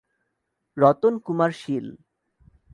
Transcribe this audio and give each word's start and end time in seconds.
Ratan 0.77 1.13
Kumar 1.25 1.51
Shil 1.51 1.87